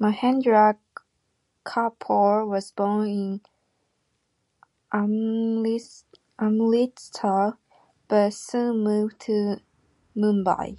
[0.00, 0.78] Mahendra
[1.62, 3.08] Kapoor was born
[4.96, 5.72] in
[6.38, 7.58] Amritsar,
[8.08, 9.60] but soon moved to
[10.16, 10.78] Mumbai.